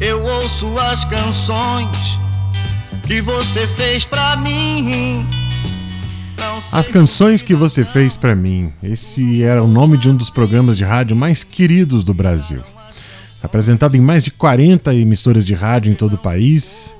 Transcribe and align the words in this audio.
eu 0.00 0.22
ouço 0.22 0.78
as 0.78 1.04
canções 1.04 2.20
que 3.06 3.20
você 3.20 3.66
fez 3.66 4.04
pra 4.04 4.36
mim. 4.36 5.26
As 6.72 6.88
canções 6.88 7.42
que 7.42 7.54
você 7.54 7.84
fez 7.84 8.16
para 8.16 8.34
mim. 8.34 8.72
Esse 8.82 9.42
era 9.42 9.62
o 9.62 9.66
nome 9.66 9.96
de 9.96 10.10
um 10.10 10.14
dos 10.14 10.28
programas 10.28 10.76
de 10.76 10.84
rádio 10.84 11.16
mais 11.16 11.42
queridos 11.42 12.04
do 12.04 12.12
Brasil. 12.12 12.62
Apresentado 13.42 13.96
em 13.96 14.00
mais 14.00 14.24
de 14.24 14.30
40 14.30 14.94
emissoras 14.94 15.44
de 15.44 15.54
rádio 15.54 15.92
em 15.92 15.94
todo 15.94 16.14
o 16.14 16.18
país. 16.18 16.94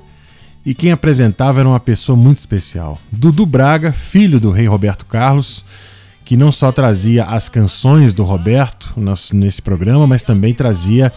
E 0.65 0.73
quem 0.73 0.91
apresentava 0.91 1.59
era 1.59 1.69
uma 1.69 1.79
pessoa 1.79 2.15
muito 2.15 2.39
especial. 2.39 2.99
Dudu 3.11 3.45
Braga, 3.45 3.93
filho 3.93 4.39
do 4.39 4.51
rei 4.51 4.67
Roberto 4.67 5.05
Carlos, 5.05 5.63
que 6.25 6.35
não 6.35 6.51
só 6.51 6.71
trazia 6.71 7.25
as 7.25 7.47
canções 7.47 8.13
do 8.13 8.23
Roberto 8.23 8.93
nesse 9.33 9.61
programa, 9.61 10.05
mas 10.07 10.23
também 10.23 10.53
trazia 10.53 11.13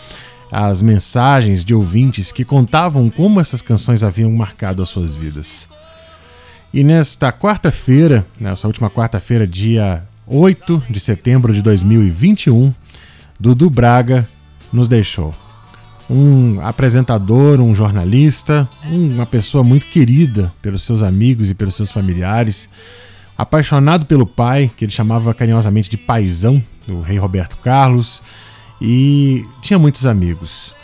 as 0.51 0.83
mensagens 0.83 1.65
de 1.65 1.75
ouvintes 1.75 2.33
que 2.33 2.45
contavam 2.45 3.09
como 3.09 3.41
essas 3.41 3.63
canções 3.63 4.03
haviam 4.03 4.31
marcado 4.33 4.83
as 4.83 4.89
suas 4.89 5.15
vidas. 5.15 5.69
E 6.73 6.85
nesta 6.85 7.33
quarta-feira, 7.33 8.27
nessa 8.39 8.67
última 8.67 8.89
quarta-feira, 8.89 9.47
dia 9.47 10.05
8 10.27 10.85
de 10.89 11.01
setembro 11.01 11.53
de 11.53 11.63
2021, 11.63 12.73
Dudu 13.39 13.69
Braga 13.69 14.29
nos 14.73 14.87
deixou. 14.87 15.35
Um 16.09 16.61
apresentador, 16.61 17.61
um 17.61 17.75
jornalista, 17.75 18.69
uma 18.85 19.27
pessoa 19.27 19.63
muito 19.63 19.87
querida 19.87 20.53
pelos 20.61 20.83
seus 20.83 21.03
amigos 21.03 21.51
e 21.51 21.55
pelos 21.55 21.75
seus 21.75 21.91
familiares, 21.91 22.69
apaixonado 23.39 24.07
pelo 24.07 24.27
pai, 24.27 24.71
que 24.77 24.85
ele 24.85 24.93
chamava 24.93 25.33
carinhosamente 25.33 25.89
de 25.89 25.97
paizão, 25.97 26.63
do 26.87 27.01
rei 27.01 27.19
Roberto 27.19 27.57
Carlos, 27.57 28.23
e 28.81 29.45
tinha 29.61 29.79
muitos 29.79 30.07
amigos. 30.07 30.75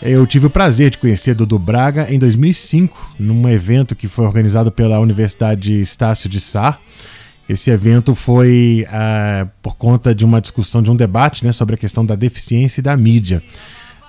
Eu 0.00 0.26
tive 0.26 0.46
o 0.46 0.50
prazer 0.50 0.90
de 0.90 0.98
conhecer 0.98 1.34
Dudu 1.34 1.58
Braga 1.58 2.12
em 2.12 2.18
2005, 2.18 3.14
num 3.18 3.48
evento 3.48 3.96
que 3.96 4.08
foi 4.08 4.26
organizado 4.26 4.70
pela 4.70 5.00
Universidade 5.00 5.80
Estácio 5.80 6.28
de 6.28 6.40
Sá. 6.40 6.78
Esse 7.48 7.70
evento 7.70 8.14
foi 8.14 8.84
uh, 8.88 9.48
por 9.62 9.76
conta 9.76 10.14
de 10.14 10.24
uma 10.24 10.40
discussão, 10.40 10.82
de 10.82 10.90
um 10.90 10.96
debate 10.96 11.44
né, 11.44 11.52
sobre 11.52 11.76
a 11.76 11.78
questão 11.78 12.04
da 12.04 12.14
deficiência 12.14 12.80
e 12.80 12.82
da 12.82 12.96
mídia. 12.96 13.42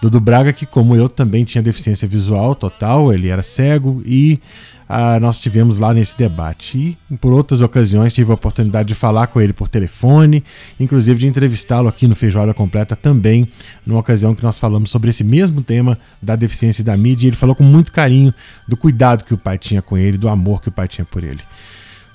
Dudu 0.01 0.19
Braga, 0.19 0.53
que 0.53 0.65
como 0.65 0.95
eu 0.95 1.09
também 1.09 1.43
tinha 1.43 1.61
deficiência 1.61 2.07
visual 2.07 2.53
total, 2.53 3.11
ele 3.11 3.29
era 3.29 3.41
cego 3.41 4.01
e 4.05 4.39
ah, 4.87 5.19
nós 5.19 5.41
tivemos 5.41 5.79
lá 5.79 5.93
nesse 5.93 6.15
debate. 6.17 6.97
E 7.09 7.17
por 7.17 7.33
outras 7.33 7.61
ocasiões 7.61 8.13
tive 8.13 8.31
a 8.31 8.35
oportunidade 8.35 8.87
de 8.87 8.95
falar 8.95 9.27
com 9.27 9.41
ele 9.41 9.53
por 9.53 9.67
telefone, 9.67 10.43
inclusive 10.79 11.19
de 11.19 11.27
entrevistá-lo 11.27 11.87
aqui 11.87 12.07
no 12.07 12.15
Feijoada 12.15 12.53
Completa 12.53 12.95
também, 12.95 13.47
numa 13.85 13.99
ocasião 13.99 14.35
que 14.35 14.43
nós 14.43 14.59
falamos 14.59 14.91
sobre 14.91 15.09
esse 15.09 15.23
mesmo 15.23 15.61
tema 15.61 15.97
da 16.21 16.35
deficiência 16.35 16.83
da 16.83 16.95
mídia. 16.95 17.25
E 17.25 17.29
ele 17.29 17.35
falou 17.35 17.55
com 17.55 17.63
muito 17.63 17.91
carinho 17.91 18.33
do 18.67 18.77
cuidado 18.77 19.25
que 19.25 19.33
o 19.33 19.37
pai 19.37 19.57
tinha 19.57 19.81
com 19.81 19.97
ele, 19.97 20.17
do 20.17 20.29
amor 20.29 20.61
que 20.61 20.69
o 20.69 20.71
pai 20.71 20.87
tinha 20.87 21.05
por 21.05 21.23
ele. 21.23 21.41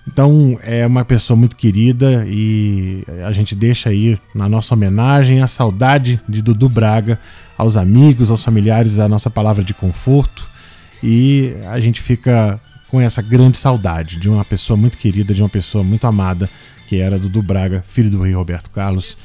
Então 0.07 0.59
é 0.63 0.87
uma 0.87 1.05
pessoa 1.05 1.37
muito 1.37 1.57
querida 1.57 2.25
e 2.27 3.05
a 3.25 3.33
gente 3.33 3.55
deixa 3.55 3.91
aí 3.91 4.19
na 4.35 4.49
nossa 4.49 4.75
homenagem 4.75 5.41
a 5.41 5.47
saudade 5.47 6.21
de 6.29 6.43
Dudu 6.43 6.69
Braga, 6.69 7.19
aos 7.57 7.77
amigos, 7.77 8.31
aos 8.31 8.43
familiares, 8.43 8.99
a 8.99 9.09
nossa 9.09 9.31
palavra 9.31 9.63
de 9.63 9.73
conforto 9.73 10.51
e 11.03 11.55
a 11.67 11.81
gente 11.81 12.01
fica 12.01 12.61
com 12.89 13.01
essa 13.01 13.23
grande 13.23 13.57
saudade 13.57 14.19
de 14.19 14.29
uma 14.29 14.45
pessoa 14.45 14.77
muito 14.77 14.99
querida, 14.99 15.33
de 15.33 15.43
uma 15.43 15.49
pessoa 15.49 15.83
muito 15.83 16.07
amada, 16.07 16.49
que 16.89 16.99
era 16.99 17.19
Dudu 17.19 17.43
Braga, 17.43 17.83
filho 17.87 18.11
do 18.11 18.23
rei 18.23 18.35
Roberto 18.35 18.71
Carlos. 18.71 19.17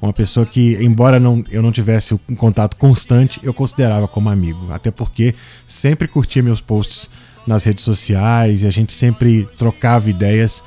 Uma 0.00 0.12
pessoa 0.12 0.44
que, 0.44 0.76
embora 0.80 1.18
não, 1.18 1.42
eu 1.50 1.62
não 1.62 1.72
tivesse 1.72 2.14
um 2.14 2.34
contato 2.34 2.76
constante, 2.76 3.40
eu 3.42 3.54
considerava 3.54 4.06
como 4.06 4.28
amigo. 4.28 4.70
Até 4.70 4.90
porque 4.90 5.34
sempre 5.66 6.06
curtia 6.06 6.42
meus 6.42 6.60
posts 6.60 7.08
nas 7.46 7.64
redes 7.64 7.84
sociais 7.84 8.62
e 8.62 8.66
a 8.66 8.70
gente 8.70 8.92
sempre 8.92 9.48
trocava 9.58 10.10
ideias. 10.10 10.62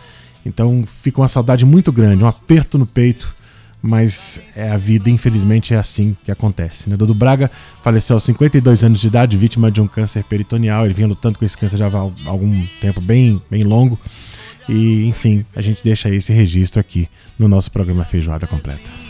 Então 0.45 0.83
fica 0.85 1.21
uma 1.21 1.27
saudade 1.27 1.65
muito 1.65 1.91
grande, 1.91 2.23
um 2.23 2.27
aperto 2.27 2.77
no 2.77 2.85
peito 2.85 3.35
mas 3.81 4.41
é 4.55 4.69
a 4.69 4.77
vida, 4.77 5.09
infelizmente, 5.09 5.73
é 5.73 5.77
assim 5.77 6.15
que 6.23 6.31
acontece. 6.31 6.89
Né? 6.89 6.97
Dudu 6.97 7.13
Braga 7.13 7.49
faleceu 7.81 8.15
aos 8.15 8.23
52 8.23 8.83
anos 8.83 8.99
de 8.99 9.07
idade, 9.07 9.37
vítima 9.37 9.71
de 9.71 9.79
um 9.79 9.87
câncer 9.87 10.23
peritoneal. 10.23 10.85
Ele 10.85 10.93
vinha 10.93 11.07
lutando 11.07 11.39
com 11.39 11.45
esse 11.45 11.57
câncer 11.57 11.77
já 11.77 11.87
há 11.87 12.29
algum 12.29 12.65
tempo 12.81 12.99
bem, 12.99 13.41
bem 13.49 13.63
longo. 13.63 13.97
E, 14.67 15.05
enfim, 15.07 15.45
a 15.55 15.61
gente 15.61 15.83
deixa 15.83 16.09
esse 16.09 16.33
registro 16.33 16.79
aqui 16.79 17.07
no 17.37 17.47
nosso 17.47 17.71
programa 17.71 18.03
Feijoada 18.03 18.45
Completa. 18.45 19.08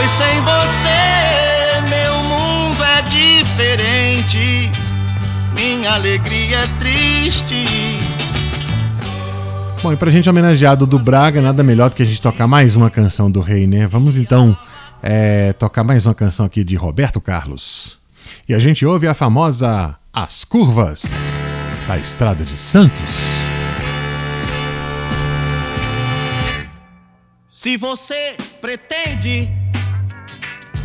Pois 0.00 0.12
sem 0.12 0.40
você, 0.40 1.86
meu 1.90 2.14
mundo 2.24 2.82
é 2.82 3.02
diferente. 3.02 4.72
Minha 5.54 5.92
alegria 5.92 6.56
é 6.56 6.66
triste 6.78 7.66
Bom, 9.82 9.92
e 9.92 9.96
pra 9.96 10.10
gente 10.10 10.26
homenagear 10.26 10.74
Dudu 10.74 10.98
Braga, 10.98 11.42
nada 11.42 11.62
melhor 11.62 11.90
do 11.90 11.96
que 11.96 12.02
a 12.02 12.06
gente 12.06 12.18
tocar 12.18 12.46
mais 12.46 12.76
uma 12.76 12.88
canção 12.88 13.30
do 13.30 13.42
rei, 13.42 13.66
né? 13.66 13.86
Vamos 13.86 14.16
então 14.16 14.56
é, 15.02 15.52
tocar 15.52 15.84
mais 15.84 16.06
uma 16.06 16.14
canção 16.14 16.46
aqui 16.46 16.64
de 16.64 16.76
Roberto 16.76 17.20
Carlos. 17.20 17.98
E 18.48 18.54
a 18.54 18.58
gente 18.58 18.86
ouve 18.86 19.06
a 19.06 19.12
famosa 19.12 19.98
As 20.10 20.44
Curvas 20.44 21.02
da 21.86 21.98
Estrada 21.98 22.42
de 22.42 22.56
Santos. 22.56 23.04
Se 27.46 27.76
você 27.76 28.34
pretende 28.62 29.59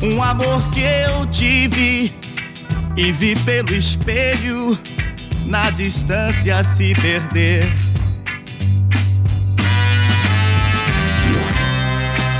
Um 0.00 0.22
amor 0.22 0.70
que 0.70 0.80
eu 0.80 1.26
tive 1.26 2.12
e 2.96 3.12
vi 3.12 3.34
pelo 3.40 3.74
espelho 3.74 4.78
na 5.44 5.70
distância 5.70 6.62
se 6.62 6.94
perder. 6.94 7.64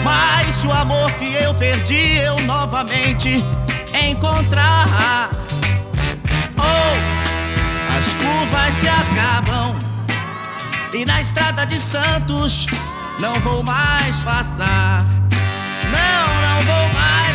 Mas 0.05 0.65
o 0.65 0.71
amor 0.71 1.11
que 1.13 1.35
eu 1.35 1.53
perdi 1.55 2.19
eu 2.19 2.39
novamente 2.43 3.45
encontrar. 4.09 5.31
Oh, 6.57 7.99
as 7.99 8.15
curvas 8.15 8.75
se 8.75 8.89
acabam 8.89 9.75
e 10.95 11.05
na 11.05 11.21
estrada 11.21 11.67
de 11.67 11.79
Santos 11.79 12.67
não 13.19 13.35
vou 13.41 13.65
mais 13.65 14.21
passar. 14.21 15.05
Não, 15.91 16.41
não 16.43 16.63
vou 16.63 16.89
mais 16.95 17.28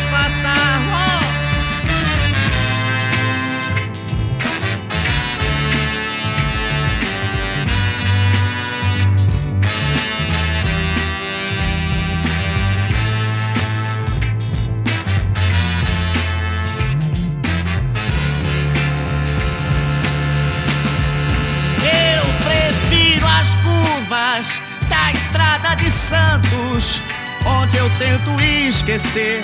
tento 28.14 28.40
esquecer 28.44 29.44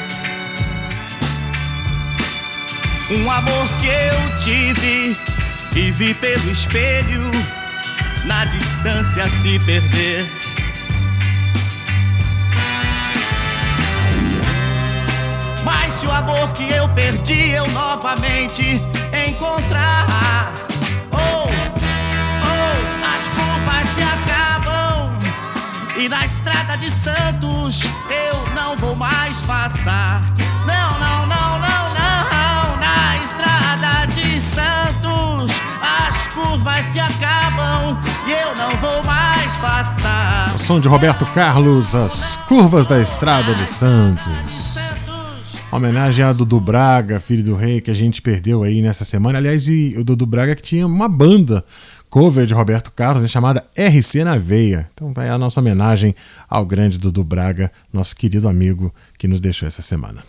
um 3.09 3.31
amor 3.31 3.67
que 3.79 3.87
eu 3.87 4.37
tive 4.37 5.17
e 5.75 5.91
vi 5.91 6.13
pelo 6.13 6.51
espelho 6.51 7.31
na 8.25 8.45
distância 8.45 9.27
se 9.27 9.57
perder. 9.59 10.29
Mas 15.63 15.93
se 15.95 16.05
o 16.05 16.11
amor 16.11 16.53
que 16.53 16.69
eu 16.71 16.87
perdi 16.89 17.51
eu 17.51 17.67
novamente 17.69 18.79
encontrar, 19.27 20.68
na 26.09 26.25
estrada 26.25 26.75
de 26.75 26.89
Santos 26.89 27.83
eu 28.09 28.53
não 28.55 28.75
vou 28.75 28.95
mais 28.95 29.41
passar. 29.43 30.21
Não, 30.65 30.99
não, 30.99 31.27
não, 31.27 31.59
não, 31.59 31.93
não. 31.93 32.77
Na 32.79 33.23
estrada 33.23 34.07
de 34.07 34.41
Santos 34.41 35.61
as 35.81 36.27
curvas 36.27 36.85
se 36.85 36.99
acabam 36.99 37.97
e 38.27 38.31
eu 38.31 38.55
não 38.55 38.69
vou 38.81 39.03
mais 39.03 39.55
passar. 39.57 40.55
O 40.55 40.59
som 40.59 40.79
de 40.79 40.87
Roberto 40.87 41.25
Carlos, 41.27 41.93
As 41.93 42.37
Curvas 42.47 42.87
da 42.87 42.99
Estrada 42.99 43.53
de. 43.53 43.67
Santos. 43.67 44.79
Homenagem 45.71 46.25
a 46.25 46.33
Dudu 46.33 46.59
Braga, 46.59 47.19
filho 47.19 47.43
do 47.43 47.55
rei, 47.55 47.79
que 47.79 47.91
a 47.91 47.93
gente 47.93 48.23
perdeu 48.23 48.63
aí 48.63 48.81
nessa 48.81 49.05
semana. 49.05 49.37
Aliás, 49.37 49.67
e 49.67 49.95
o 49.99 50.03
Dudu 50.03 50.25
Braga 50.25 50.55
que 50.55 50.63
tinha 50.63 50.87
uma 50.87 51.07
banda 51.07 51.63
cover 52.09 52.45
de 52.45 52.53
Roberto 52.53 52.91
Carlos, 52.91 53.21
né, 53.21 53.27
chamada 53.27 53.65
RC 53.77 54.23
na 54.23 54.37
Veia. 54.37 54.89
Então 54.93 55.13
vai 55.13 55.29
a 55.29 55.37
nossa 55.37 55.59
homenagem 55.59 56.15
ao 56.49 56.65
grande 56.65 56.97
Dudu 56.97 57.23
Braga, 57.23 57.71
nosso 57.93 58.15
querido 58.15 58.47
amigo 58.47 58.93
que 59.17 59.27
nos 59.27 59.39
deixou 59.39 59.67
essa 59.67 59.81
semana. 59.81 60.23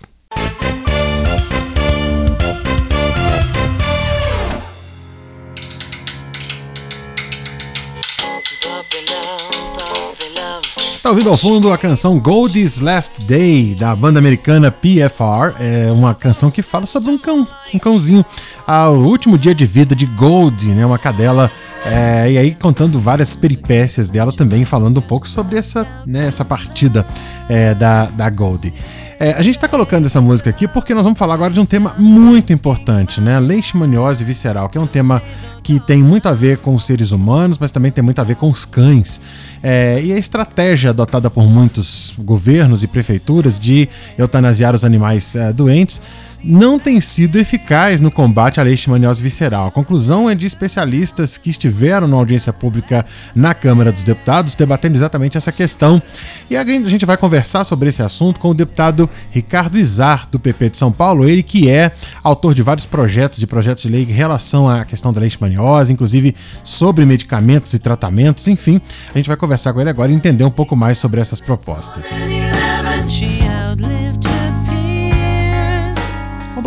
Está 11.11 11.17
ouvindo 11.17 11.31
ao 11.33 11.37
fundo 11.37 11.73
a 11.73 11.77
canção 11.77 12.21
Goldie's 12.21 12.79
Last 12.79 13.21
Day, 13.23 13.75
da 13.75 13.97
banda 13.97 14.21
americana 14.21 14.71
PFR. 14.71 15.59
É 15.59 15.91
uma 15.91 16.15
canção 16.15 16.53
que 16.53 16.63
fala 16.63 16.87
sobre 16.87 17.11
um 17.11 17.19
cão, 17.19 17.45
um 17.75 17.79
cãozinho. 17.81 18.25
Ah, 18.65 18.91
o 18.91 19.07
último 19.07 19.37
dia 19.37 19.53
de 19.53 19.67
vida 19.67 19.97
de 19.97 20.07
Goldie, 20.07 20.73
né, 20.73 20.87
uma 20.87 21.01
cadela. 21.01 21.51
É, 21.85 22.31
e 22.31 22.39
aí 22.39 22.55
contando 22.55 23.01
várias 23.01 23.35
peripécias 23.35 24.09
dela 24.09 24.33
também, 24.33 24.65
falando 24.65 24.99
um 24.99 25.03
pouco 25.03 25.29
sobre 25.29 25.59
essa, 25.59 25.85
né, 26.07 26.29
essa 26.29 26.45
partida 26.45 27.05
é, 27.49 27.75
da, 27.75 28.05
da 28.05 28.31
Goldie. 28.31 28.73
É, 29.19 29.33
a 29.33 29.43
gente 29.43 29.57
está 29.57 29.69
colocando 29.69 30.07
essa 30.07 30.19
música 30.19 30.49
aqui 30.49 30.67
porque 30.67 30.95
nós 30.95 31.03
vamos 31.03 31.19
falar 31.19 31.35
agora 31.35 31.53
de 31.53 31.61
um 31.61 31.67
tema 31.67 31.95
muito 31.99 32.55
importante, 32.55 33.21
né? 33.21 33.39
Leishmaniose 33.39 34.25
visceral, 34.25 34.67
que 34.69 34.79
é 34.79 34.81
um 34.81 34.87
tema 34.87 35.21
que 35.63 35.79
tem 35.79 36.03
muito 36.03 36.27
a 36.27 36.33
ver 36.33 36.57
com 36.57 36.75
os 36.75 36.87
seres 36.87 37.11
humanos, 37.11 37.59
mas 37.59 37.71
também 37.71 37.93
tem 37.93 38.03
muito 38.03 38.19
a 38.19 38.25
ver 38.25 38.37
com 38.37 38.49
os 38.49 38.65
cães. 38.65 39.21
É, 39.63 40.01
e 40.03 40.13
a 40.13 40.19
estratégia 40.19 40.91
adotada 40.91 41.29
por 41.31 41.45
muitos 41.45 42.15
governos 42.19 42.83
e 42.83 42.87
prefeituras 42.87 43.59
de 43.59 43.89
eutanasiar 44.17 44.75
os 44.75 44.85
animais 44.85 45.37
é, 45.37 45.53
doentes 45.53 46.01
não 46.43 46.79
tem 46.79 47.01
sido 47.01 47.39
eficaz 47.39 48.01
no 48.01 48.11
combate 48.11 48.61
à 48.61 48.63
leishmaniose 48.63 49.23
visceral. 49.23 49.69
A 49.69 49.71
conclusão 49.71 50.29
é 50.29 50.35
de 50.35 50.47
especialistas 50.47 51.37
que 51.37 51.51
estiveram 51.51 52.07
na 52.07 52.17
audiência 52.17 52.53
pública 52.53 53.05
na 53.35 53.55
Câmara 53.55 53.93
dos 53.93 54.05
Deputados 54.05 54.55
debatendo 54.55 54.97
exatamente 54.97 55.37
essa 55.37 55.53
questão. 55.53 56.03
E 56.49 56.57
a 56.57 56.65
gente 56.65 57.07
vai 57.07 57.17
conversar 57.17 57.65
sobre 57.65 57.89
esse 57.89 58.03
assunto 58.03 58.41
com 58.41 58.51
o 58.51 58.55
deputado 58.55 59.09
Ricardo 59.31 59.79
Izar, 59.79 60.29
do 60.31 60.39
PP 60.39 60.71
de 60.71 60.79
São 60.79 60.91
Paulo, 60.91 61.29
ele 61.29 61.43
que 61.43 61.69
é 61.69 61.93
autor 62.23 62.55
de 62.55 62.63
vários 62.63 62.87
projetos, 62.87 63.39
de 63.39 63.47
projetos 63.47 63.83
de 63.83 63.89
lei 63.89 64.03
em 64.03 64.13
relação 64.13 64.69
à 64.69 64.85
questão 64.85 65.13
da 65.13 65.21
leishmaniose, 65.21 65.93
inclusive 65.93 66.35
sobre 66.65 67.05
medicamentos 67.05 67.75
e 67.75 67.79
tratamentos, 67.79 68.49
enfim. 68.49 68.81
A 69.15 69.19
gente 69.19 69.29
vai 69.29 69.37
conversar 69.37 69.73
com 69.73 69.81
ele 69.81 69.91
agora 69.91 70.11
e 70.11 70.15
entender 70.15 70.45
um 70.45 70.51
pouco 70.51 70.75
mais 70.75 70.99
sobre 70.99 71.21
essas 71.21 71.41
propostas. 71.41 72.07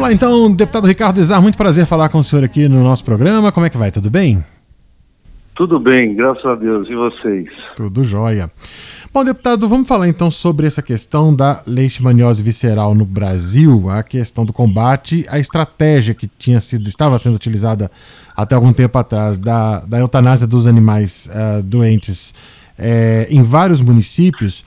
Vamos 0.04 0.20
lá 0.20 0.28
então, 0.28 0.52
deputado 0.52 0.86
Ricardo 0.86 1.18
Izar, 1.18 1.42
muito 1.42 1.58
prazer 1.58 1.86
falar 1.86 2.10
com 2.10 2.18
o 2.18 2.24
senhor 2.26 2.44
aqui 2.44 2.68
no 2.68 2.84
nosso 2.84 3.06
programa. 3.06 3.54
Como 3.54 3.66
é 3.66 3.70
que 3.70 3.78
vai? 3.78 3.90
Tudo 3.90 4.10
bem? 4.10 4.44
Tudo 5.56 5.80
bem, 5.80 6.14
graças 6.14 6.44
a 6.46 6.56
Deus. 6.56 6.90
E 6.90 6.94
vocês? 6.94 7.48
Tudo 7.78 8.04
jóia. 8.04 8.52
Bom, 9.14 9.24
deputado, 9.24 9.66
vamos 9.66 9.88
falar 9.88 10.10
então 10.10 10.30
sobre 10.30 10.68
essa 10.68 10.82
questão 10.82 11.34
da 11.34 11.64
leishmaniose 11.66 12.44
visceral 12.44 12.94
no 12.94 13.06
Brasil, 13.06 13.90
a 13.90 14.04
questão 14.04 14.44
do 14.46 14.52
combate, 14.52 15.26
a 15.30 15.40
estratégia 15.40 16.14
que 16.14 16.28
tinha 16.28 16.60
sido, 16.60 16.90
estava 16.90 17.18
sendo 17.18 17.36
utilizada 17.36 17.90
até 18.36 18.56
algum 18.56 18.74
tempo 18.74 18.98
atrás 18.98 19.38
da, 19.38 19.86
da 19.86 20.00
eutanásia 20.00 20.46
dos 20.46 20.68
animais 20.68 21.30
uh, 21.32 21.64
doentes 21.64 22.34
é, 22.84 23.28
em 23.30 23.42
vários 23.42 23.80
municípios, 23.80 24.66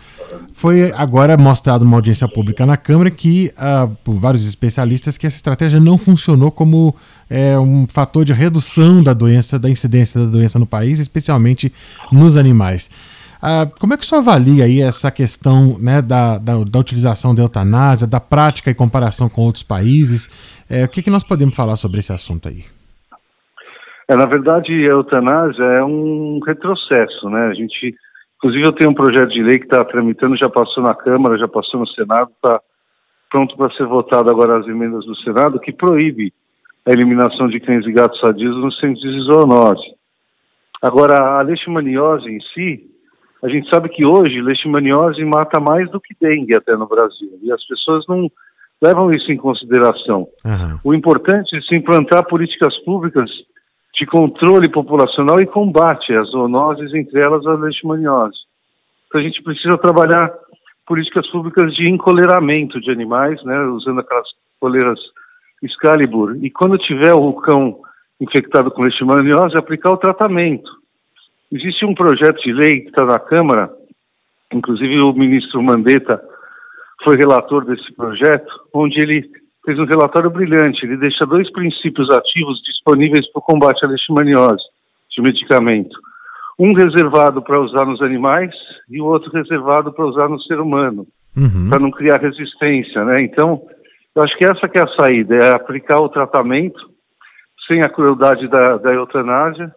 foi 0.52 0.90
agora 0.92 1.36
mostrado 1.36 1.84
numa 1.84 1.98
audiência 1.98 2.26
pública 2.26 2.64
na 2.64 2.78
Câmara 2.78 3.10
que, 3.10 3.52
uh, 3.58 3.94
por 4.02 4.14
vários 4.14 4.46
especialistas, 4.48 5.18
que 5.18 5.26
essa 5.26 5.36
estratégia 5.36 5.78
não 5.78 5.98
funcionou 5.98 6.50
como 6.50 6.96
é, 7.28 7.58
um 7.58 7.86
fator 7.86 8.24
de 8.24 8.32
redução 8.32 9.02
da 9.02 9.12
doença, 9.12 9.58
da 9.58 9.68
incidência 9.68 10.18
da 10.18 10.26
doença 10.26 10.58
no 10.58 10.66
país, 10.66 10.98
especialmente 10.98 11.70
nos 12.10 12.38
animais. 12.38 12.90
Uh, 13.36 13.70
como 13.78 13.92
é 13.92 13.98
que 13.98 14.02
o 14.02 14.06
senhor 14.06 14.22
avalia 14.22 14.64
aí 14.64 14.80
essa 14.80 15.10
questão 15.10 15.76
né, 15.78 16.00
da, 16.00 16.38
da, 16.38 16.54
da, 16.64 16.78
utilização 16.78 17.34
da 17.34 17.42
eutanásia, 17.42 18.06
da 18.06 18.18
prática 18.18 18.70
e 18.70 18.74
comparação 18.74 19.28
com 19.28 19.42
outros 19.42 19.62
países? 19.62 20.26
É, 20.70 20.84
o 20.84 20.88
que, 20.88 21.02
que 21.02 21.10
nós 21.10 21.22
podemos 21.22 21.54
falar 21.54 21.76
sobre 21.76 21.98
esse 21.98 22.14
assunto 22.14 22.48
aí? 22.48 22.64
É, 24.08 24.16
na 24.16 24.26
verdade, 24.26 24.72
a 24.72 24.92
eutanásia 24.92 25.64
é 25.64 25.84
um 25.84 26.38
retrocesso, 26.46 27.28
né? 27.28 27.48
A 27.48 27.54
gente, 27.54 27.94
inclusive, 28.46 28.66
eu 28.66 28.72
tenho 28.72 28.90
um 28.90 28.94
projeto 28.94 29.30
de 29.30 29.42
lei 29.42 29.58
que 29.58 29.64
está 29.64 29.84
tramitando, 29.84 30.36
já 30.36 30.48
passou 30.48 30.82
na 30.82 30.94
Câmara, 30.94 31.36
já 31.36 31.48
passou 31.48 31.80
no 31.80 31.88
Senado, 31.88 32.30
está 32.30 32.60
pronto 33.28 33.56
para 33.56 33.74
ser 33.74 33.86
votado 33.86 34.30
agora 34.30 34.58
as 34.58 34.66
emendas 34.68 35.04
do 35.04 35.16
Senado, 35.16 35.58
que 35.58 35.72
proíbe 35.72 36.32
a 36.86 36.92
eliminação 36.92 37.48
de 37.48 37.58
cães 37.58 37.84
e 37.84 37.92
gatos 37.92 38.20
sadios 38.20 38.56
nos 38.56 38.78
centros 38.78 39.00
de 39.00 39.20
zoonose. 39.22 39.96
Agora, 40.80 41.38
a 41.38 41.42
leishmaniose 41.42 42.30
em 42.30 42.40
si, 42.54 42.84
a 43.42 43.48
gente 43.48 43.68
sabe 43.68 43.88
que 43.88 44.04
hoje 44.04 44.40
leishmaniose 44.40 45.24
mata 45.24 45.58
mais 45.58 45.90
do 45.90 46.00
que 46.00 46.14
dengue 46.20 46.54
até 46.54 46.76
no 46.76 46.86
Brasil, 46.86 47.38
e 47.42 47.50
as 47.50 47.66
pessoas 47.66 48.06
não 48.06 48.30
levam 48.80 49.12
isso 49.12 49.32
em 49.32 49.36
consideração. 49.36 50.28
Uhum. 50.44 50.78
O 50.84 50.94
importante 50.94 51.56
é 51.56 51.60
se 51.62 51.74
implantar 51.74 52.24
políticas 52.28 52.76
públicas 52.84 53.28
de 53.96 54.06
controle 54.06 54.68
populacional 54.68 55.40
e 55.40 55.46
combate 55.46 56.14
às 56.14 56.28
zoonoses, 56.28 56.92
entre 56.94 57.20
elas 57.20 57.46
a 57.46 57.54
leishmaniose. 57.54 58.38
Então 59.06 59.20
a 59.20 59.24
gente 59.24 59.42
precisa 59.42 59.78
trabalhar 59.78 60.32
políticas 60.86 61.26
públicas 61.30 61.74
de 61.74 61.88
encoleiramento 61.88 62.80
de 62.80 62.90
animais, 62.90 63.42
né, 63.44 63.58
usando 63.66 64.00
aquelas 64.00 64.28
coleiras 64.60 65.00
Excalibur. 65.62 66.36
E 66.42 66.50
quando 66.50 66.78
tiver 66.78 67.14
o 67.14 67.32
cão 67.34 67.80
infectado 68.20 68.70
com 68.70 68.82
leishmaniose, 68.82 69.56
aplicar 69.56 69.92
o 69.92 69.96
tratamento. 69.96 70.70
Existe 71.50 71.84
um 71.84 71.94
projeto 71.94 72.40
de 72.42 72.52
lei 72.52 72.80
que 72.80 72.88
está 72.88 73.04
na 73.04 73.18
Câmara, 73.18 73.70
inclusive 74.52 75.00
o 75.00 75.12
ministro 75.12 75.62
Mandetta 75.62 76.22
foi 77.04 77.16
relator 77.16 77.64
desse 77.64 77.92
projeto, 77.94 78.50
onde 78.72 79.00
ele 79.00 79.30
fez 79.66 79.78
um 79.80 79.84
relatório 79.84 80.30
brilhante. 80.30 80.86
Ele 80.86 80.96
deixa 80.96 81.26
dois 81.26 81.50
princípios 81.50 82.08
ativos 82.10 82.62
disponíveis 82.62 83.30
para 83.32 83.40
o 83.40 83.42
combate 83.42 83.84
à 83.84 83.88
leishmaniose 83.88 84.62
de 85.10 85.20
medicamento. 85.20 85.98
Um 86.58 86.72
reservado 86.72 87.42
para 87.42 87.60
usar 87.60 87.84
nos 87.84 88.00
animais 88.00 88.54
e 88.88 89.00
o 89.00 89.06
outro 89.06 89.30
reservado 89.30 89.92
para 89.92 90.06
usar 90.06 90.28
no 90.28 90.40
ser 90.40 90.60
humano, 90.60 91.06
uhum. 91.36 91.68
para 91.68 91.80
não 91.80 91.90
criar 91.90 92.18
resistência, 92.18 93.04
né? 93.04 93.20
Então, 93.20 93.60
eu 94.14 94.22
acho 94.22 94.38
que 94.38 94.44
essa 94.44 94.66
que 94.68 94.78
é 94.78 94.82
a 94.82 95.02
saída, 95.02 95.34
é 95.34 95.54
aplicar 95.54 96.00
o 96.00 96.08
tratamento 96.08 96.80
sem 97.66 97.82
a 97.82 97.88
crueldade 97.88 98.48
da, 98.48 98.78
da 98.78 98.94
eutanásia, 98.94 99.74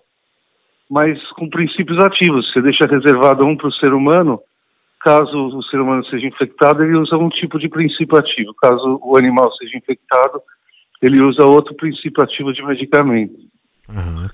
mas 0.90 1.20
com 1.32 1.50
princípios 1.50 1.98
ativos. 2.06 2.50
Você 2.52 2.62
deixa 2.62 2.86
reservado 2.86 3.44
um 3.44 3.58
para 3.58 3.68
o 3.68 3.74
ser 3.74 3.94
humano 3.94 4.40
Caso 5.02 5.58
o 5.58 5.64
ser 5.64 5.80
humano 5.80 6.06
seja 6.06 6.28
infectado, 6.28 6.84
ele 6.84 6.98
usa 6.98 7.18
um 7.18 7.30
tipo 7.30 7.58
de 7.58 7.70
princípio 7.70 8.18
ativo. 8.18 8.54
Caso 8.62 9.00
o 9.02 9.18
animal 9.18 9.52
seja 9.54 9.78
infectado, 9.78 10.42
ele 11.02 11.22
usa 11.22 11.46
outro 11.46 11.74
princípio 11.76 12.22
ativo 12.22 12.52
de 12.54 12.66
medicamento. 12.66 13.36
Uhum. 13.88 14.28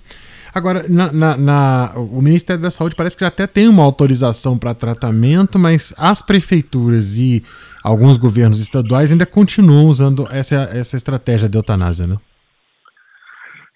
Agora, 0.55 0.83
na, 0.89 1.11
na, 1.11 1.37
na, 1.37 1.93
o 1.97 2.21
Ministério 2.21 2.61
da 2.61 2.71
Saúde 2.71 2.95
parece 2.95 3.17
que 3.17 3.21
já 3.21 3.27
até 3.27 3.45
tem 3.45 3.67
uma 3.67 3.83
autorização 3.83 4.57
para 4.57 4.73
tratamento, 4.73 5.59
mas 5.59 5.93
as 5.97 6.21
prefeituras 6.21 7.19
e 7.19 7.43
alguns 7.83 8.17
governos 8.17 8.61
estaduais 8.61 9.11
ainda 9.11 9.25
continuam 9.25 9.87
usando 9.87 10.25
essa, 10.31 10.69
essa 10.73 10.95
estratégia 10.95 11.49
de 11.49 11.57
eutanásia, 11.57 12.07
né? 12.07 12.15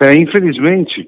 É, 0.02 0.14
infelizmente, 0.16 1.06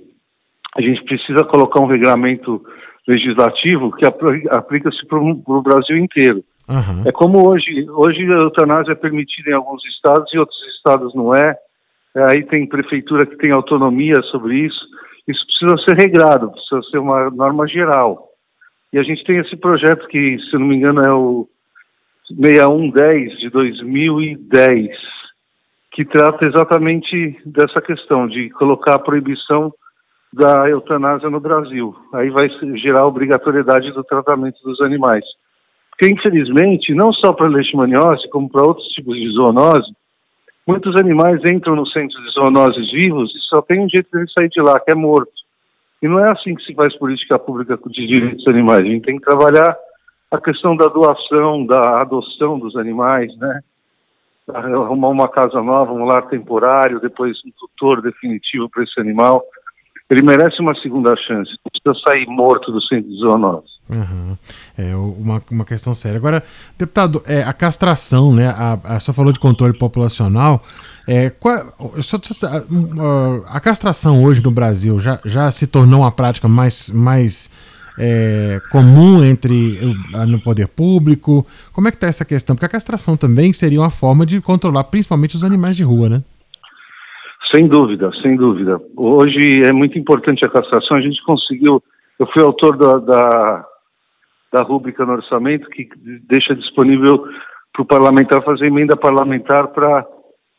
a 0.76 0.82
gente 0.82 1.04
precisa 1.06 1.46
colocar 1.46 1.80
um 1.80 1.88
regulamento 1.88 2.62
legislativo 3.08 3.92
que 3.92 4.06
aplica-se 4.06 5.06
para 5.08 5.20
o 5.20 5.62
Brasil 5.62 5.98
inteiro. 5.98 6.44
Uhum. 6.70 7.04
É 7.06 7.12
como 7.12 7.50
hoje, 7.50 7.90
hoje 7.90 8.24
a 8.32 8.38
eutanásia 8.38 8.94
é 8.94 8.96
permitida 8.96 9.52
em 9.52 9.54
alguns 9.54 9.84
estados 9.86 10.32
e 10.34 10.38
outros 10.38 10.58
estados 10.76 11.14
não 11.14 11.36
é. 11.36 11.58
é. 12.16 12.32
Aí 12.32 12.44
tem 12.46 12.68
prefeitura 12.68 13.26
que 13.26 13.38
tem 13.38 13.52
autonomia 13.52 14.22
sobre 14.32 14.66
isso. 14.66 14.80
Isso 15.28 15.46
precisa 15.46 15.78
ser 15.84 15.98
regrado, 15.98 16.52
precisa 16.52 16.82
ser 16.90 16.98
uma 17.00 17.30
norma 17.30 17.68
geral. 17.68 18.30
E 18.94 19.00
a 19.00 19.04
gente 19.04 19.24
tem 19.24 19.38
esse 19.38 19.56
projeto 19.56 20.08
que, 20.08 20.38
se 20.50 20.58
não 20.58 20.68
me 20.68 20.76
engano, 20.76 21.02
é 21.02 21.12
o 21.12 21.48
6110 22.30 23.40
de 23.40 23.50
2010, 23.50 24.90
que 25.92 26.06
trata 26.06 26.46
exatamente 26.46 27.38
dessa 27.46 27.82
questão 27.82 28.28
de 28.28 28.50
colocar 28.52 28.96
a 28.96 29.00
proibição 29.00 29.74
da 30.34 30.70
eutanásia 30.70 31.30
no 31.30 31.40
Brasil. 31.40 31.96
Aí 32.14 32.30
vai 32.30 32.50
gerar 32.78 33.02
a 33.02 33.08
obrigatoriedade 33.08 33.92
do 33.92 34.04
tratamento 34.04 34.62
dos 34.64 34.80
animais. 34.82 35.26
Porque, 35.92 36.12
infelizmente, 36.12 36.94
não 36.94 37.12
só 37.12 37.34
para 37.34 37.48
leishmaniose, 37.48 38.30
como 38.30 38.50
para 38.50 38.66
outros 38.66 38.88
tipos 38.88 39.16
de 39.16 39.30
zoonose, 39.30 39.94
muitos 40.66 40.96
animais 40.96 41.42
entram 41.46 41.76
no 41.76 41.86
centro 41.86 42.22
de 42.24 42.32
zoonoses 42.32 42.92
vivos 42.92 43.34
e 43.36 43.40
só 43.54 43.62
tem 43.62 43.82
um 43.82 43.90
jeito 43.90 44.10
de 44.12 44.32
sair 44.32 44.50
de 44.50 44.62
lá, 44.62 44.80
que 44.80 44.92
é 44.92 44.96
morto. 44.96 45.32
E 46.02 46.08
não 46.08 46.20
é 46.20 46.32
assim 46.32 46.56
que 46.56 46.64
se 46.64 46.74
faz 46.74 46.98
política 46.98 47.38
pública 47.38 47.78
de 47.86 48.08
direitos 48.08 48.44
animais. 48.48 48.82
A 48.82 48.86
gente 48.86 49.06
tem 49.06 49.18
que 49.18 49.26
trabalhar 49.26 49.78
a 50.32 50.40
questão 50.40 50.76
da 50.76 50.88
doação, 50.88 51.66
da 51.66 52.02
adoção 52.02 52.58
dos 52.58 52.76
animais, 52.76 53.36
né? 53.38 53.60
Arrumar 54.48 55.10
uma 55.10 55.30
casa 55.30 55.62
nova, 55.62 55.94
um 55.94 56.06
lar 56.06 56.28
temporário, 56.28 57.00
depois 57.00 57.38
um 57.46 57.52
tutor 57.60 58.02
definitivo 58.02 58.68
para 58.70 58.84
esse 58.84 59.00
animal. 59.00 59.44
Ele 60.12 60.22
merece 60.22 60.62
uma 60.62 60.76
segunda 60.76 61.16
chance, 61.16 61.52
não 61.64 61.72
precisa 61.72 62.06
sair 62.06 62.28
morto 62.28 62.70
do 62.70 62.82
centro 62.82 63.10
de 63.10 63.18
zoonose. 63.18 63.72
Uhum. 63.90 64.38
É 64.78 64.94
uma, 64.94 65.42
uma 65.50 65.64
questão 65.64 65.96
séria. 65.96 66.18
Agora, 66.18 66.44
deputado, 66.78 67.24
é, 67.26 67.44
a 67.44 67.54
castração, 67.54 68.34
né? 68.36 68.50
A, 68.50 68.74
a 68.74 69.00
senhora 69.00 69.16
falou 69.16 69.32
de 69.32 69.40
controle 69.40 69.72
populacional. 69.72 70.62
É, 71.08 71.30
qual, 71.30 71.64
só, 72.02 72.18
a, 72.18 73.56
a, 73.56 73.60
castração 73.62 74.22
hoje 74.22 74.44
no 74.44 74.52
Brasil 74.52 75.00
já, 75.00 75.18
já 75.24 75.50
se 75.50 75.66
tornou 75.66 76.02
uma 76.02 76.12
prática 76.12 76.46
mais, 76.46 76.90
mais 76.90 77.50
é, 77.98 78.62
comum 78.70 79.24
entre 79.24 79.80
no 80.28 80.42
poder 80.42 80.68
público? 80.68 81.48
Como 81.72 81.88
é 81.88 81.92
que 81.92 81.96
está 81.96 82.08
essa 82.08 82.26
questão? 82.26 82.54
Porque 82.54 82.66
a 82.66 82.70
castração 82.70 83.16
também 83.16 83.54
seria 83.54 83.80
uma 83.80 83.90
forma 83.90 84.26
de 84.26 84.42
controlar 84.42 84.84
principalmente 84.86 85.38
os 85.38 85.44
animais 85.46 85.78
de 85.78 85.84
rua, 85.84 86.10
né? 86.10 86.24
Sem 87.54 87.68
dúvida, 87.68 88.10
sem 88.22 88.36
dúvida. 88.38 88.80
Hoje 88.96 89.62
é 89.66 89.74
muito 89.74 90.00
importante 90.00 90.46
a 90.46 90.50
castração. 90.50 90.98
A 90.98 91.02
gente 91.02 91.22
conseguiu. 91.24 91.84
Eu 92.18 92.28
fui 92.28 92.42
autor 92.42 92.78
da, 92.78 92.98
da, 92.98 93.66
da 94.54 94.62
rúbrica 94.64 95.06
no 95.06 95.14
orçamento 95.14 95.70
que 95.70 95.90
deixa 96.30 96.56
disponível 96.56 97.28
para 97.74 97.82
o 97.82 97.86
parlamentar 97.86 98.44
fazer 98.44 98.68
emenda 98.68 98.96
parlamentar 98.96 99.68
para 99.70 100.06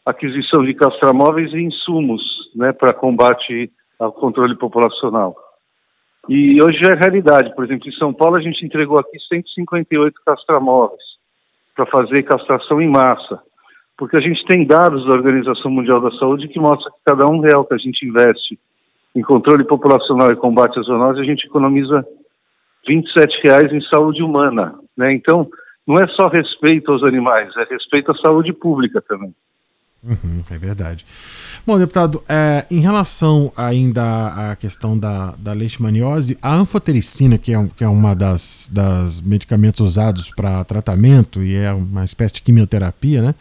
aquisição 0.04 0.64
de 0.64 0.74
castramóveis 0.74 1.52
e 1.52 1.60
insumos 1.60 2.22
né, 2.54 2.72
para 2.72 2.92
combate 2.92 3.70
ao 3.98 4.12
controle 4.12 4.56
populacional. 4.56 5.34
E 6.28 6.62
hoje 6.62 6.80
é 6.88 6.94
realidade. 6.94 7.54
Por 7.54 7.64
exemplo, 7.64 7.88
em 7.88 7.92
São 7.92 8.12
Paulo 8.12 8.36
a 8.36 8.40
gente 8.40 8.64
entregou 8.64 8.98
aqui 8.98 9.18
158 9.28 10.20
castramóveis 10.26 11.02
para 11.74 11.86
fazer 11.86 12.22
castração 12.24 12.82
em 12.82 12.88
massa 12.88 13.40
porque 14.02 14.16
a 14.16 14.20
gente 14.20 14.44
tem 14.46 14.66
dados 14.66 15.06
da 15.06 15.12
Organização 15.12 15.70
Mundial 15.70 16.00
da 16.00 16.10
Saúde 16.18 16.48
que 16.48 16.58
mostram 16.58 16.90
que 16.90 16.98
cada 17.06 17.24
um 17.24 17.38
real 17.38 17.64
que 17.64 17.72
a 17.72 17.78
gente 17.78 18.04
investe 18.04 18.58
em 19.14 19.22
controle 19.22 19.62
populacional 19.62 20.32
e 20.32 20.34
combate 20.34 20.76
à 20.76 20.82
zoonose, 20.82 21.20
a 21.20 21.24
gente 21.24 21.46
economiza 21.46 22.04
27 22.84 23.40
reais 23.44 23.72
em 23.72 23.80
saúde 23.82 24.20
humana, 24.20 24.74
né? 24.96 25.14
Então, 25.14 25.48
não 25.86 26.02
é 26.02 26.08
só 26.16 26.26
respeito 26.26 26.90
aos 26.90 27.04
animais, 27.04 27.56
é 27.56 27.62
respeito 27.72 28.10
à 28.10 28.16
saúde 28.16 28.52
pública 28.52 29.00
também. 29.00 29.32
Uhum, 30.02 30.42
é 30.50 30.58
verdade. 30.58 31.06
Bom, 31.64 31.78
deputado, 31.78 32.24
é, 32.28 32.66
em 32.68 32.80
relação 32.80 33.52
ainda 33.56 34.50
à 34.50 34.56
questão 34.56 34.98
da, 34.98 35.36
da 35.38 35.52
leishmaniose, 35.52 36.36
a 36.42 36.52
anfotericina, 36.56 37.38
que 37.38 37.52
é, 37.52 37.58
um, 37.58 37.68
que 37.68 37.84
é 37.84 37.88
uma 37.88 38.16
das, 38.16 38.68
das 38.72 39.20
medicamentos 39.20 39.80
usados 39.80 40.32
para 40.34 40.64
tratamento 40.64 41.40
e 41.40 41.54
é 41.54 41.72
uma 41.72 42.04
espécie 42.04 42.34
de 42.34 42.42
quimioterapia, 42.42 43.22
né? 43.22 43.34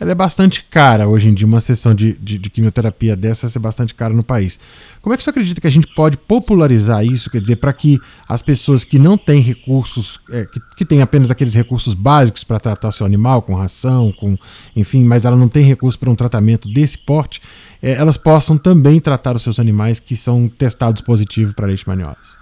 Ela 0.00 0.12
é 0.12 0.14
bastante 0.14 0.64
cara 0.64 1.08
hoje 1.08 1.28
em 1.28 1.34
dia. 1.34 1.46
Uma 1.46 1.60
sessão 1.60 1.94
de, 1.94 2.12
de, 2.18 2.38
de 2.38 2.50
quimioterapia 2.50 3.16
dessa 3.16 3.46
é 3.46 3.60
bastante 3.60 3.94
cara 3.94 4.14
no 4.14 4.22
país. 4.22 4.58
Como 5.02 5.12
é 5.12 5.16
que 5.16 5.22
você 5.22 5.30
acredita 5.30 5.60
que 5.60 5.66
a 5.66 5.70
gente 5.70 5.88
pode 5.94 6.16
popularizar 6.16 7.04
isso? 7.04 7.30
Quer 7.30 7.40
dizer, 7.40 7.56
para 7.56 7.72
que 7.72 7.98
as 8.28 8.40
pessoas 8.40 8.84
que 8.84 8.98
não 8.98 9.16
têm 9.16 9.40
recursos, 9.40 10.20
é, 10.30 10.44
que, 10.44 10.60
que 10.76 10.84
têm 10.84 11.02
apenas 11.02 11.30
aqueles 11.30 11.54
recursos 11.54 11.94
básicos 11.94 12.44
para 12.44 12.60
tratar 12.60 12.92
seu 12.92 13.04
animal, 13.04 13.42
com 13.42 13.54
ração, 13.54 14.12
com 14.12 14.36
enfim, 14.76 15.04
mas 15.04 15.24
ela 15.24 15.36
não 15.36 15.48
tem 15.48 15.64
recurso 15.64 15.98
para 15.98 16.10
um 16.10 16.14
tratamento 16.14 16.68
desse 16.72 16.98
porte, 16.98 17.40
é, 17.82 17.92
elas 17.92 18.16
possam 18.16 18.56
também 18.56 19.00
tratar 19.00 19.34
os 19.34 19.42
seus 19.42 19.58
animais 19.58 19.98
que 19.98 20.14
são 20.14 20.48
testados 20.48 21.02
positivos 21.02 21.54
para 21.54 21.66
leishmaniose? 21.66 22.38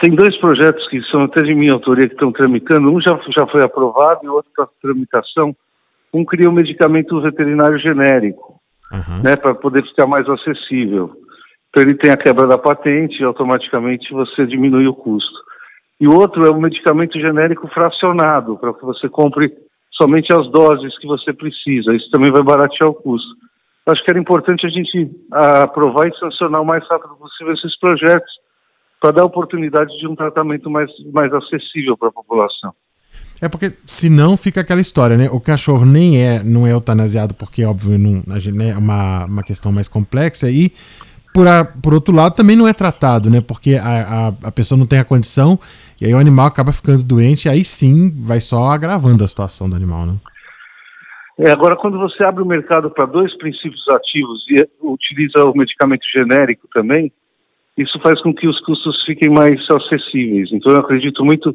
Tem 0.00 0.14
dois 0.14 0.36
projetos 0.38 0.88
que 0.88 1.02
são 1.10 1.24
até 1.24 1.42
de 1.42 1.54
minha 1.54 1.72
autoria 1.72 2.06
que 2.06 2.14
estão 2.14 2.30
tramitando. 2.30 2.88
Um 2.88 3.00
já, 3.00 3.18
já 3.36 3.46
foi 3.48 3.64
aprovado 3.64 4.20
e 4.22 4.28
o 4.28 4.34
outro 4.34 4.48
está 4.50 4.68
tramitação 4.80 5.54
um 6.12 6.24
cria 6.24 6.48
um 6.48 6.52
medicamento 6.52 7.20
veterinário 7.20 7.78
genérico, 7.78 8.60
uhum. 8.92 9.22
né, 9.22 9.36
para 9.36 9.54
poder 9.54 9.82
ficar 9.84 10.06
mais 10.06 10.28
acessível. 10.28 11.10
Então 11.70 11.82
ele 11.82 11.94
tem 11.94 12.10
a 12.10 12.16
quebra 12.16 12.46
da 12.46 12.58
patente 12.58 13.20
e 13.20 13.24
automaticamente 13.24 14.12
você 14.12 14.46
diminui 14.46 14.86
o 14.86 14.94
custo. 14.94 15.40
E 15.98 16.06
o 16.06 16.18
outro 16.18 16.44
é 16.44 16.50
um 16.50 16.60
medicamento 16.60 17.18
genérico 17.18 17.66
fracionado, 17.68 18.58
para 18.58 18.74
que 18.74 18.84
você 18.84 19.08
compre 19.08 19.50
somente 19.92 20.32
as 20.36 20.50
doses 20.50 20.98
que 20.98 21.06
você 21.06 21.32
precisa. 21.32 21.94
Isso 21.94 22.10
também 22.10 22.30
vai 22.30 22.42
baratear 22.42 22.90
o 22.90 22.94
custo. 22.94 23.28
Acho 23.86 24.04
que 24.04 24.10
era 24.10 24.20
importante 24.20 24.66
a 24.66 24.68
gente 24.68 25.10
aprovar 25.30 26.08
e 26.08 26.18
sancionar 26.18 26.60
o 26.60 26.66
mais 26.66 26.86
rápido 26.88 27.16
possível 27.16 27.52
esses 27.52 27.78
projetos 27.78 28.30
para 29.00 29.12
dar 29.12 29.24
oportunidade 29.24 29.96
de 29.98 30.06
um 30.06 30.14
tratamento 30.14 30.70
mais, 30.70 30.90
mais 31.12 31.32
acessível 31.32 31.96
para 31.96 32.08
a 32.08 32.12
população. 32.12 32.72
É 33.42 33.48
porque 33.48 33.72
senão 33.84 34.36
fica 34.36 34.60
aquela 34.60 34.80
história, 34.80 35.16
né? 35.16 35.28
O 35.28 35.40
cachorro 35.40 35.84
nem 35.84 36.22
é, 36.22 36.44
não 36.44 36.64
é 36.64 36.72
eutanasiado 36.72 37.34
porque, 37.34 37.64
óbvio, 37.64 37.98
não, 37.98 38.22
né, 38.24 38.68
é 38.70 38.78
uma, 38.78 39.24
uma 39.24 39.42
questão 39.42 39.72
mais 39.72 39.88
complexa 39.88 40.48
e 40.48 40.70
por, 41.34 41.48
a, 41.48 41.64
por 41.64 41.92
outro 41.92 42.14
lado 42.14 42.36
também 42.36 42.54
não 42.54 42.68
é 42.68 42.72
tratado, 42.72 43.28
né? 43.28 43.40
Porque 43.40 43.74
a, 43.74 44.28
a, 44.28 44.28
a, 44.28 44.52
pessoa 44.52 44.78
não 44.78 44.86
tem 44.86 45.00
a 45.00 45.04
condição 45.04 45.58
e 46.00 46.06
aí 46.06 46.14
o 46.14 46.18
animal 46.18 46.46
acaba 46.46 46.70
ficando 46.70 47.02
doente 47.02 47.48
aí 47.48 47.64
sim 47.64 48.12
vai 48.22 48.38
só 48.38 48.66
agravando 48.66 49.24
a 49.24 49.28
situação 49.28 49.68
do 49.68 49.74
animal, 49.74 50.06
né? 50.06 50.14
É, 51.40 51.50
agora, 51.50 51.74
quando 51.74 51.98
você 51.98 52.22
abre 52.22 52.44
o 52.44 52.46
mercado 52.46 52.90
para 52.90 53.06
dois 53.06 53.36
princípios 53.38 53.82
ativos 53.88 54.44
e 54.50 54.68
utiliza 54.82 55.44
o 55.46 55.56
medicamento 55.56 56.04
genérico 56.14 56.68
também, 56.72 57.10
isso 57.76 57.98
faz 58.00 58.22
com 58.22 58.32
que 58.32 58.46
os 58.46 58.60
custos 58.60 59.02
fiquem 59.04 59.32
mais 59.32 59.58
acessíveis. 59.68 60.50
Então, 60.52 60.72
eu 60.72 60.80
acredito 60.80 61.24
muito 61.24 61.52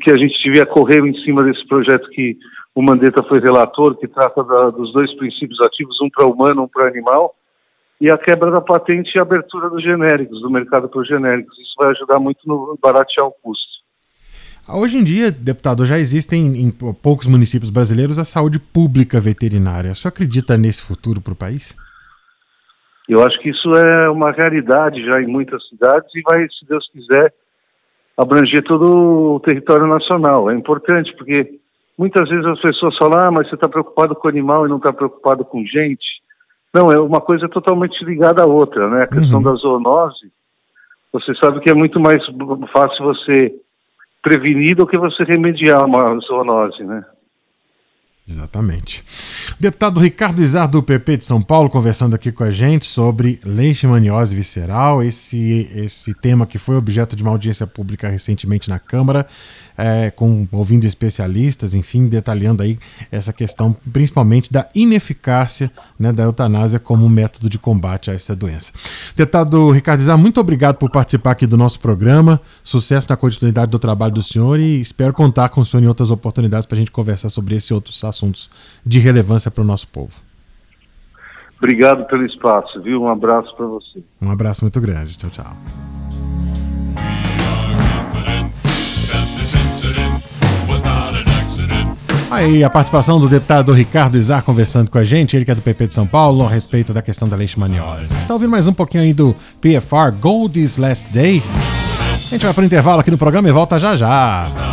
que 0.00 0.10
a 0.10 0.16
gente 0.16 0.36
devia 0.42 0.66
correr 0.66 1.00
em 1.00 1.14
cima 1.22 1.44
desse 1.44 1.66
projeto 1.66 2.08
que 2.10 2.36
o 2.74 2.82
Mandetta 2.82 3.22
foi 3.22 3.40
relator, 3.40 3.96
que 3.96 4.08
trata 4.08 4.42
da, 4.44 4.70
dos 4.70 4.92
dois 4.92 5.12
princípios 5.14 5.58
ativos, 5.60 5.98
um 6.02 6.10
para 6.10 6.28
humano, 6.28 6.64
um 6.64 6.68
para 6.68 6.88
animal, 6.88 7.34
e 8.00 8.10
a 8.10 8.18
quebra 8.18 8.50
da 8.50 8.60
patente 8.60 9.12
e 9.14 9.18
a 9.18 9.22
abertura 9.22 9.70
dos 9.70 9.82
genéricos, 9.82 10.40
do 10.42 10.50
mercado 10.50 10.88
para 10.88 11.00
os 11.00 11.08
genéricos. 11.08 11.56
Isso 11.58 11.74
vai 11.78 11.90
ajudar 11.90 12.18
muito 12.18 12.40
no 12.46 12.78
baratear 12.82 13.26
o 13.26 13.32
custo. 13.42 13.76
Hoje 14.68 14.98
em 14.98 15.04
dia, 15.04 15.30
deputado, 15.30 15.84
já 15.84 15.96
existem 15.96 16.44
em 16.60 16.70
poucos 16.70 17.28
municípios 17.28 17.70
brasileiros 17.70 18.18
a 18.18 18.24
saúde 18.24 18.58
pública 18.58 19.20
veterinária. 19.20 19.94
Senhor 19.94 20.10
acredita 20.10 20.58
nesse 20.58 20.82
futuro 20.82 21.20
para 21.20 21.32
o 21.32 21.36
país? 21.36 21.76
Eu 23.08 23.22
acho 23.22 23.38
que 23.40 23.50
isso 23.50 23.72
é 23.74 24.10
uma 24.10 24.32
realidade 24.32 25.04
já 25.04 25.22
em 25.22 25.28
muitas 25.28 25.66
cidades 25.68 26.12
e 26.16 26.20
vai, 26.22 26.48
se 26.48 26.66
Deus 26.68 26.90
quiser, 26.90 27.32
abranger 28.16 28.62
todo 28.64 29.34
o 29.34 29.40
território 29.40 29.86
nacional. 29.86 30.50
É 30.50 30.54
importante 30.54 31.14
porque 31.16 31.58
muitas 31.98 32.28
vezes 32.28 32.46
as 32.46 32.60
pessoas 32.60 32.96
falam, 32.96 33.18
ah, 33.20 33.30
mas 33.30 33.48
você 33.48 33.54
está 33.54 33.68
preocupado 33.68 34.14
com 34.14 34.26
o 34.26 34.30
animal 34.30 34.66
e 34.66 34.68
não 34.68 34.78
está 34.78 34.92
preocupado 34.92 35.44
com 35.44 35.64
gente. 35.64 36.22
Não, 36.74 36.90
é 36.90 36.98
uma 36.98 37.20
coisa 37.20 37.48
totalmente 37.48 38.04
ligada 38.04 38.42
à 38.42 38.46
outra, 38.46 38.88
né? 38.88 39.04
A 39.04 39.06
questão 39.06 39.38
uhum. 39.38 39.44
da 39.44 39.52
zoonose, 39.54 40.30
você 41.12 41.34
sabe 41.36 41.60
que 41.60 41.70
é 41.70 41.74
muito 41.74 41.98
mais 41.98 42.22
fácil 42.72 43.04
você 43.04 43.54
prevenir 44.22 44.76
do 44.76 44.86
que 44.86 44.98
você 44.98 45.24
remediar 45.24 45.84
uma 45.84 46.18
zoonose, 46.20 46.84
né? 46.84 47.04
Exatamente. 48.28 49.04
Deputado 49.58 50.00
Ricardo 50.00 50.42
Izar, 50.42 50.68
do 50.68 50.82
PP 50.82 51.18
de 51.18 51.24
São 51.24 51.40
Paulo, 51.40 51.70
conversando 51.70 52.14
aqui 52.14 52.32
com 52.32 52.42
a 52.42 52.50
gente 52.50 52.84
sobre 52.84 53.38
leishmaniose 53.44 54.34
visceral, 54.34 55.00
esse, 55.00 55.70
esse 55.72 56.12
tema 56.12 56.44
que 56.44 56.58
foi 56.58 56.76
objeto 56.76 57.14
de 57.14 57.22
uma 57.22 57.30
audiência 57.30 57.68
pública 57.68 58.08
recentemente 58.08 58.68
na 58.68 58.80
Câmara 58.80 59.28
é, 59.76 60.10
com, 60.10 60.46
ouvindo 60.50 60.84
especialistas, 60.84 61.74
enfim, 61.74 62.06
detalhando 62.06 62.62
aí 62.62 62.78
essa 63.10 63.32
questão, 63.32 63.76
principalmente 63.92 64.50
da 64.50 64.68
ineficácia 64.74 65.70
né, 65.98 66.12
da 66.12 66.24
eutanásia 66.24 66.78
como 66.78 67.08
método 67.08 67.48
de 67.50 67.58
combate 67.58 68.10
a 68.10 68.14
essa 68.14 68.34
doença. 68.34 68.72
Deputado 69.14 69.70
Ricardo 69.70 70.02
Zá, 70.02 70.16
muito 70.16 70.40
obrigado 70.40 70.76
por 70.76 70.90
participar 70.90 71.32
aqui 71.32 71.46
do 71.46 71.56
nosso 71.56 71.78
programa. 71.80 72.40
Sucesso 72.64 73.08
na 73.10 73.16
continuidade 73.16 73.70
do 73.70 73.78
trabalho 73.78 74.14
do 74.14 74.22
senhor 74.22 74.58
e 74.58 74.80
espero 74.80 75.12
contar 75.12 75.50
com 75.50 75.60
o 75.60 75.64
senhor 75.64 75.82
em 75.82 75.88
outras 75.88 76.10
oportunidades 76.10 76.66
para 76.66 76.76
a 76.76 76.78
gente 76.78 76.90
conversar 76.90 77.28
sobre 77.28 77.56
esse 77.56 77.72
e 77.72 77.74
outros 77.74 77.98
assuntos 78.16 78.50
de 78.84 78.98
relevância 78.98 79.50
para 79.50 79.62
o 79.62 79.66
nosso 79.66 79.86
povo. 79.88 80.16
Obrigado 81.58 82.04
pelo 82.06 82.24
espaço, 82.26 82.82
viu? 82.82 83.02
Um 83.02 83.08
abraço 83.08 83.54
para 83.56 83.66
você. 83.66 84.02
Um 84.20 84.30
abraço 84.30 84.64
muito 84.64 84.80
grande. 84.80 85.16
Tchau, 85.16 85.30
tchau. 85.30 85.56
Aí 92.30 92.62
a 92.62 92.68
participação 92.68 93.18
do 93.20 93.28
deputado 93.28 93.72
Ricardo 93.72 94.18
Izar 94.18 94.42
conversando 94.42 94.90
com 94.90 94.98
a 94.98 95.04
gente, 95.04 95.36
ele 95.36 95.44
que 95.44 95.50
é 95.50 95.54
do 95.54 95.62
PP 95.62 95.86
de 95.86 95.94
São 95.94 96.06
Paulo, 96.06 96.44
a 96.44 96.48
respeito 96.48 96.92
da 96.92 97.00
questão 97.00 97.28
da 97.28 97.36
leishmaniose. 97.36 98.08
Você 98.08 98.18
está 98.18 98.34
ouvindo 98.34 98.50
mais 98.50 98.66
um 98.66 98.74
pouquinho 98.74 99.04
aí 99.04 99.14
do 99.14 99.34
PFR 99.60 100.10
Goldie's 100.20 100.76
Last 100.76 101.10
Day? 101.12 101.42
A 102.26 102.28
gente 102.28 102.44
vai 102.44 102.52
para 102.52 102.62
o 102.62 102.66
intervalo 102.66 103.00
aqui 103.00 103.10
no 103.10 103.16
programa 103.16 103.48
e 103.48 103.52
volta 103.52 103.78
já 103.78 103.96
já. 103.96 104.65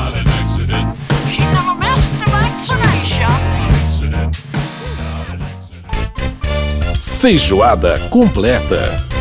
Feijoada 7.23 7.97
completa. 8.09 9.12